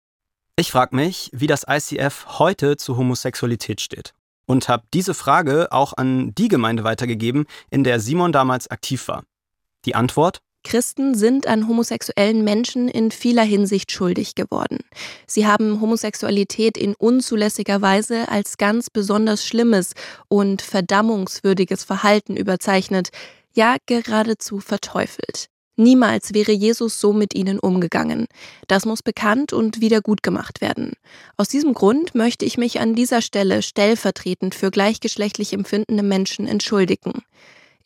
[0.56, 4.14] Ich frage mich, wie das ICF heute zu Homosexualität steht.
[4.46, 9.24] Und habe diese Frage auch an die Gemeinde weitergegeben, in der Simon damals aktiv war.
[9.86, 10.42] Die Antwort?
[10.66, 14.80] Christen sind an homosexuellen Menschen in vieler Hinsicht schuldig geworden.
[15.28, 19.94] Sie haben Homosexualität in unzulässiger Weise als ganz besonders schlimmes
[20.28, 23.10] und verdammungswürdiges Verhalten überzeichnet,
[23.54, 25.50] ja geradezu verteufelt.
[25.78, 28.28] Niemals wäre Jesus so mit ihnen umgegangen.
[28.68, 30.94] Das muss bekannt und wieder gut gemacht werden.
[31.38, 37.24] Aus diesem Grund möchte ich mich an dieser Stelle stellvertretend für gleichgeschlechtlich empfindende Menschen entschuldigen.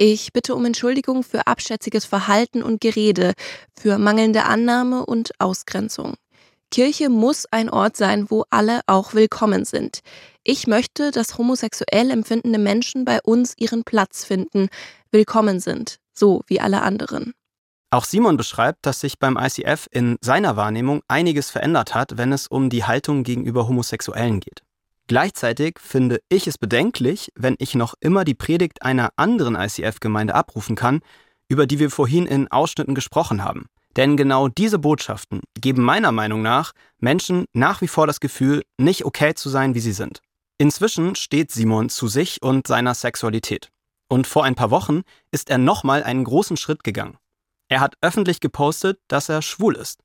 [0.02, 3.34] Ich bitte um Entschuldigung für abschätziges Verhalten und Gerede,
[3.78, 6.14] für mangelnde Annahme und Ausgrenzung.
[6.72, 10.00] Kirche muss ein Ort sein, wo alle auch willkommen sind.
[10.46, 14.70] Ich möchte, dass homosexuell empfindende Menschen bei uns ihren Platz finden,
[15.12, 17.34] willkommen sind, so wie alle anderen.
[17.92, 22.48] Auch Simon beschreibt, dass sich beim ICF in seiner Wahrnehmung einiges verändert hat, wenn es
[22.48, 24.64] um die Haltung gegenüber Homosexuellen geht.
[25.10, 30.76] Gleichzeitig finde ich es bedenklich, wenn ich noch immer die Predigt einer anderen ICF-Gemeinde abrufen
[30.76, 31.00] kann,
[31.48, 33.66] über die wir vorhin in Ausschnitten gesprochen haben.
[33.96, 39.04] Denn genau diese Botschaften geben meiner Meinung nach Menschen nach wie vor das Gefühl, nicht
[39.04, 40.22] okay zu sein, wie sie sind.
[40.60, 43.70] Inzwischen steht Simon zu sich und seiner Sexualität.
[44.10, 47.18] Und vor ein paar Wochen ist er nochmal einen großen Schritt gegangen.
[47.68, 50.04] Er hat öffentlich gepostet, dass er schwul ist.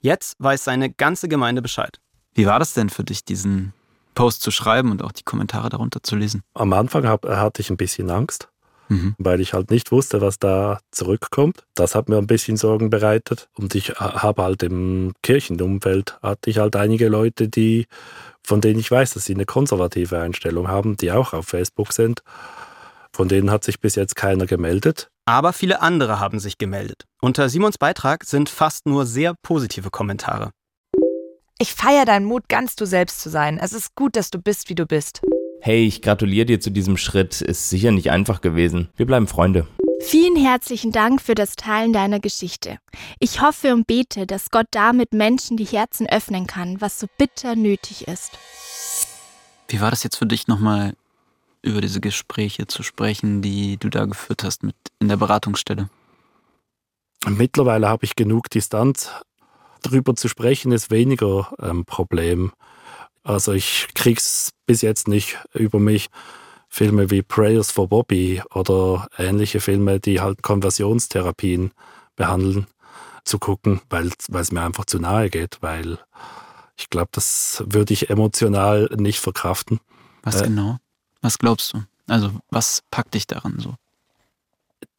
[0.00, 2.00] Jetzt weiß seine ganze Gemeinde Bescheid.
[2.32, 3.74] Wie war das denn für dich, diesen
[4.16, 6.42] Post zu schreiben und auch die Kommentare darunter zu lesen?
[6.54, 8.48] Am Anfang hab, hatte ich ein bisschen Angst,
[8.88, 9.14] mhm.
[9.18, 11.62] weil ich halt nicht wusste, was da zurückkommt.
[11.76, 13.48] Das hat mir ein bisschen Sorgen bereitet.
[13.56, 17.86] Und ich habe halt im Kirchenumfeld hatte ich halt einige Leute, die,
[18.42, 22.22] von denen ich weiß, dass sie eine konservative Einstellung haben, die auch auf Facebook sind.
[23.12, 25.08] Von denen hat sich bis jetzt keiner gemeldet.
[25.26, 27.04] Aber viele andere haben sich gemeldet.
[27.20, 30.52] Unter Simons Beitrag sind fast nur sehr positive Kommentare.
[31.58, 33.58] Ich feiere deinen Mut, ganz du selbst zu sein.
[33.58, 35.22] Es ist gut, dass du bist, wie du bist.
[35.62, 37.40] Hey, ich gratuliere dir zu diesem Schritt.
[37.40, 38.90] Ist sicher nicht einfach gewesen.
[38.96, 39.66] Wir bleiben Freunde.
[40.00, 42.76] Vielen herzlichen Dank für das Teilen deiner Geschichte.
[43.20, 47.56] Ich hoffe und bete, dass Gott damit Menschen die Herzen öffnen kann, was so bitter
[47.56, 48.32] nötig ist.
[49.68, 50.92] Wie war das jetzt für dich nochmal
[51.62, 55.88] über diese Gespräche zu sprechen, die du da geführt hast mit in der Beratungsstelle?
[57.26, 59.10] Mittlerweile habe ich genug Distanz
[59.86, 62.52] darüber zu sprechen ist weniger ein ähm, Problem.
[63.22, 66.08] Also ich krieg's bis jetzt nicht über mich.
[66.68, 71.70] Filme wie Prayers for Bobby oder ähnliche Filme, die halt Konversionstherapien
[72.16, 72.66] behandeln,
[73.24, 75.98] zu gucken, weil es mir einfach zu nahe geht, weil
[76.76, 79.80] ich glaube, das würde ich emotional nicht verkraften.
[80.22, 80.78] Was äh, genau?
[81.22, 81.84] Was glaubst du?
[82.08, 83.74] Also was packt dich daran so?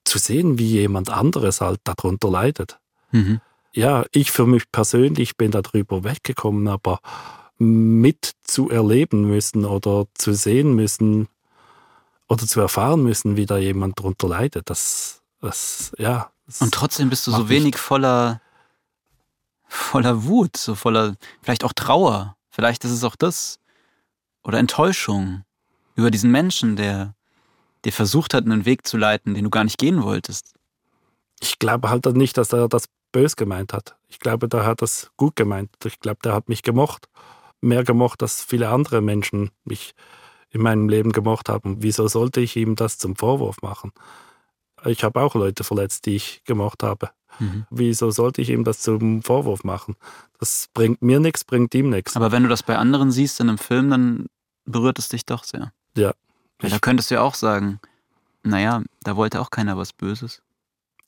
[0.04, 2.80] Zu sehen, wie jemand anderes halt darunter leidet.
[3.12, 3.42] Mhm
[3.78, 7.00] ja, ich für mich persönlich bin darüber weggekommen, aber
[7.60, 11.28] mit zu erleben müssen oder zu sehen müssen
[12.28, 16.32] oder zu erfahren müssen, wie da jemand darunter leidet, das, das ja.
[16.48, 18.42] Das Und trotzdem bist du so wenig voller,
[19.68, 22.36] voller Wut, so voller, vielleicht auch Trauer.
[22.50, 23.60] Vielleicht ist es auch das.
[24.44, 25.44] Oder Enttäuschung
[25.96, 27.14] über diesen Menschen, der
[27.86, 30.56] dir versucht hat, einen Weg zu leiten, den du gar nicht gehen wolltest.
[31.42, 33.96] Ich glaube halt nicht, dass er das bös gemeint hat.
[34.08, 35.70] Ich glaube, der hat das gut gemeint.
[35.86, 37.10] Ich glaube, der hat mich gemocht.
[37.62, 39.94] Mehr gemocht, als viele andere Menschen mich
[40.50, 41.68] in meinem Leben gemacht habe.
[41.68, 43.92] Und wieso sollte ich ihm das zum Vorwurf machen?
[44.86, 47.10] Ich habe auch Leute verletzt, die ich gemacht habe.
[47.40, 47.66] Mhm.
[47.70, 49.96] Wieso sollte ich ihm das zum Vorwurf machen?
[50.40, 52.16] Das bringt mir nichts, bringt ihm nichts.
[52.16, 54.28] Aber wenn du das bei anderen siehst in einem Film, dann
[54.66, 55.74] berührt es dich doch sehr.
[55.96, 56.14] Ja.
[56.62, 57.80] ja da könntest du ja auch sagen,
[58.44, 60.42] naja, da wollte auch keiner was Böses.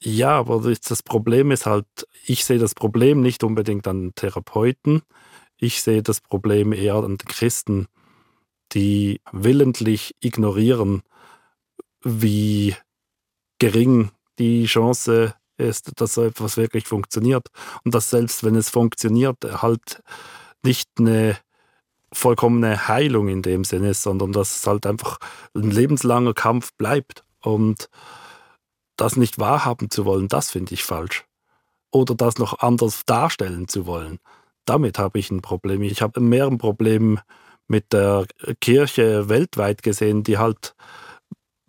[0.01, 1.85] Ja, aber das Problem ist halt,
[2.25, 5.01] ich sehe das Problem nicht unbedingt an Therapeuten.
[5.57, 7.87] Ich sehe das Problem eher an den Christen,
[8.71, 11.01] die willentlich ignorieren,
[12.01, 12.75] wie
[13.59, 17.47] gering die Chance ist, dass so etwas wirklich funktioniert.
[17.83, 20.01] Und dass selbst wenn es funktioniert, halt
[20.63, 21.37] nicht eine
[22.13, 25.19] vollkommene Heilung in dem Sinne ist, sondern dass es halt einfach
[25.53, 27.25] ein lebenslanger Kampf bleibt.
[27.41, 27.89] Und
[28.99, 31.25] das nicht wahrhaben zu wollen, das finde ich falsch.
[31.91, 34.19] Oder das noch anders darstellen zu wollen.
[34.65, 35.81] Damit habe ich ein Problem.
[35.81, 37.19] Ich habe mehr ein Problem
[37.67, 38.25] mit der
[38.61, 40.75] Kirche weltweit gesehen, die halt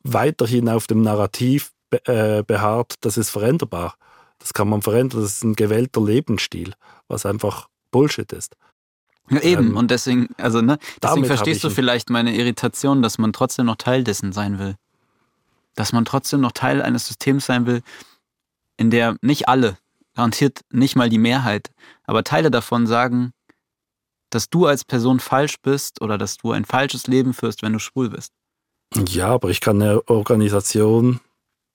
[0.03, 1.73] weiterhin auf dem Narrativ
[2.05, 3.95] äh, beharrt, das ist veränderbar.
[4.39, 6.73] Das kann man verändern, das ist ein gewählter Lebensstil,
[7.09, 8.57] was einfach Bullshit ist.
[9.29, 13.33] Ja, eben, ähm, und deswegen, also, ne, deswegen verstehst du vielleicht meine Irritation, dass man
[13.33, 14.77] trotzdem noch Teil dessen sein will.
[15.75, 17.83] Dass man trotzdem noch Teil eines Systems sein will,
[18.77, 19.79] in der nicht alle,
[20.15, 21.71] garantiert nicht mal die Mehrheit,
[22.05, 23.33] aber Teile davon sagen,
[24.31, 27.79] dass du als Person falsch bist oder dass du ein falsches Leben führst, wenn du
[27.79, 28.33] schwul bist.
[29.09, 31.21] Ja, aber ich kann eine Organisation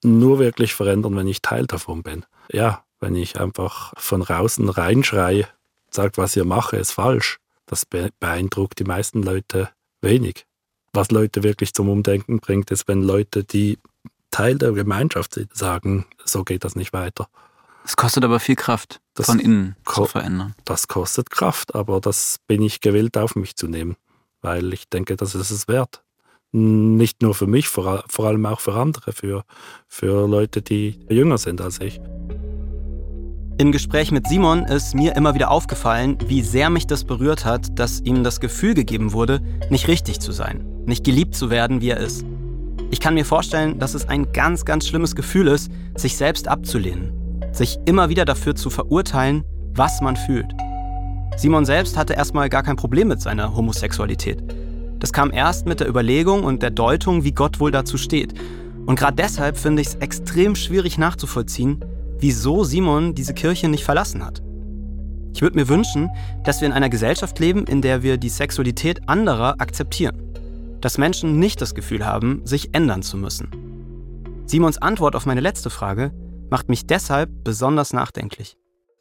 [0.04, 2.26] nur wirklich verändern, wenn ich Teil davon bin.
[2.52, 5.48] Ja, wenn ich einfach von draußen reinschreie,
[5.90, 7.40] sagt, was ihr mache, ist falsch.
[7.66, 9.70] Das beeindruckt die meisten Leute
[10.02, 10.46] wenig.
[10.96, 13.78] Was Leute wirklich zum Umdenken bringt, ist, wenn Leute, die
[14.32, 17.28] Teil der Gemeinschaft sind, sagen, so geht das nicht weiter.
[17.84, 20.56] Es kostet aber viel Kraft, das von innen zu verändern.
[20.66, 23.96] Das kostet Kraft, aber das bin ich gewillt auf mich zu nehmen,
[24.42, 26.02] weil ich denke, das ist es wert
[26.56, 29.44] nicht nur für mich, vor, vor allem auch für andere, für,
[29.88, 32.00] für Leute, die jünger sind als ich.
[33.58, 37.80] Im Gespräch mit Simon ist mir immer wieder aufgefallen, wie sehr mich das berührt hat,
[37.80, 39.40] dass ihm das Gefühl gegeben wurde,
[39.70, 42.26] nicht richtig zu sein, nicht geliebt zu werden, wie er ist.
[42.92, 47.14] Ich kann mir vorstellen, dass es ein ganz, ganz schlimmes Gefühl ist, sich selbst abzulehnen,
[47.54, 50.52] sich immer wieder dafür zu verurteilen, was man fühlt.
[51.38, 54.44] Simon selbst hatte erstmal gar kein Problem mit seiner Homosexualität.
[55.00, 58.34] Das kam erst mit der Überlegung und der Deutung, wie Gott wohl dazu steht.
[58.86, 61.80] Und gerade deshalb finde ich es extrem schwierig nachzuvollziehen,
[62.26, 64.42] wieso Simon diese Kirche nicht verlassen hat.
[65.36, 66.10] Ich würde mir wünschen,
[66.44, 70.34] dass wir in einer Gesellschaft leben, in der wir die Sexualität anderer akzeptieren.
[70.82, 73.52] Dass Menschen nicht das Gefühl haben, sich ändern zu müssen.
[74.48, 76.12] Simons Antwort auf meine letzte Frage
[76.50, 78.58] macht mich deshalb besonders nachdenklich.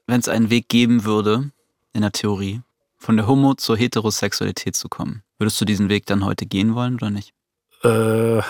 [0.07, 1.51] Wenn es einen Weg geben würde,
[1.95, 2.61] in der Theorie,
[2.99, 6.95] von der Homo zur Heterosexualität zu kommen, Würdest du diesen Weg dann heute gehen wollen
[6.95, 7.34] oder nicht?
[7.85, 8.43] Äh,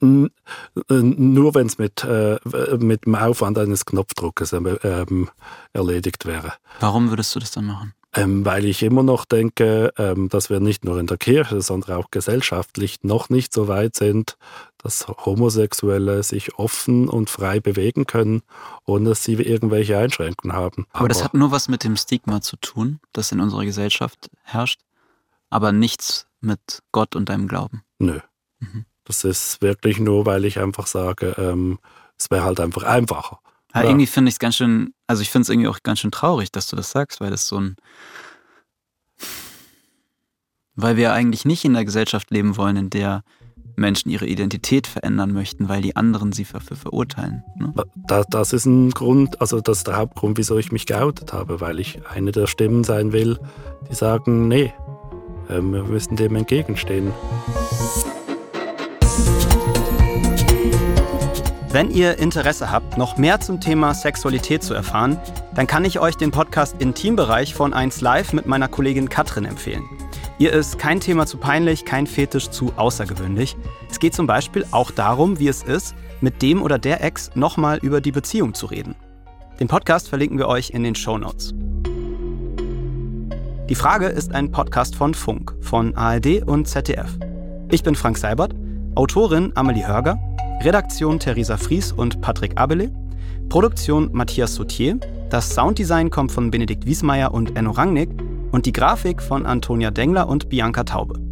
[0.00, 2.38] nur wenn es mit, äh,
[2.78, 5.28] mit dem Aufwand eines Knopfdruckes ähm,
[5.72, 6.52] erledigt wäre.
[6.80, 7.94] Warum würdest du das dann machen?
[8.14, 11.98] Ähm, weil ich immer noch denke, ähm, dass wir nicht nur in der Kirche, sondern
[11.98, 14.38] auch gesellschaftlich noch nicht so weit sind,
[14.78, 18.42] dass Homosexuelle sich offen und frei bewegen können,
[18.86, 20.86] ohne dass sie irgendwelche Einschränkungen haben.
[20.90, 24.30] Aber, Aber das hat nur was mit dem Stigma zu tun, das in unserer Gesellschaft
[24.42, 24.80] herrscht
[25.50, 27.82] aber nichts mit Gott und deinem Glauben.
[27.98, 28.20] Nö.
[28.60, 28.84] Mhm.
[29.04, 31.78] Das ist wirklich nur, weil ich einfach sage, ähm,
[32.18, 33.38] es wäre halt einfach einfacher.
[33.74, 33.88] Ja, ja.
[33.88, 36.50] irgendwie finde ich es ganz schön, also ich finde es irgendwie auch ganz schön traurig,
[36.50, 37.76] dass du das sagst, weil das so ein.
[40.74, 43.22] Weil wir eigentlich nicht in der Gesellschaft leben wollen, in der
[43.76, 47.44] Menschen ihre Identität verändern möchten, weil die anderen sie dafür verurteilen.
[47.56, 47.72] Ne?
[48.08, 51.60] Das, das, ist ein Grund, also das ist der Hauptgrund, wieso ich mich geoutet habe,
[51.60, 53.38] weil ich eine der Stimmen sein will,
[53.90, 54.72] die sagen, nee,
[55.50, 57.12] ähm, wir müssen dem entgegenstehen.
[61.76, 65.20] Wenn ihr Interesse habt, noch mehr zum Thema Sexualität zu erfahren,
[65.54, 69.84] dann kann ich euch den Podcast Intimbereich von 1 Live mit meiner Kollegin Katrin empfehlen.
[70.38, 73.58] Ihr ist kein Thema zu peinlich, kein Fetisch zu außergewöhnlich.
[73.90, 77.76] Es geht zum Beispiel auch darum, wie es ist, mit dem oder der Ex nochmal
[77.82, 78.94] über die Beziehung zu reden.
[79.60, 81.52] Den Podcast verlinken wir euch in den Show Notes.
[83.68, 87.18] Die Frage ist ein Podcast von Funk, von ARD und ZDF.
[87.70, 88.54] Ich bin Frank Seibert,
[88.94, 90.18] Autorin Amelie Hörger,
[90.62, 92.90] Redaktion Theresa Fries und Patrick Abele,
[93.48, 94.98] Produktion Matthias Sautier,
[95.30, 98.10] das Sounddesign kommt von Benedikt Wiesmeier und Enno Rangnick.
[98.52, 101.25] Und die Grafik von Antonia Dengler und Bianca Taube.